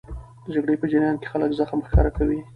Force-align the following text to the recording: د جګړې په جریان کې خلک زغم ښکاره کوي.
د 0.43 0.45
جګړې 0.55 0.75
په 0.81 0.87
جریان 0.91 1.15
کې 1.21 1.31
خلک 1.33 1.49
زغم 1.57 1.79
ښکاره 1.87 2.11
کوي. 2.17 2.39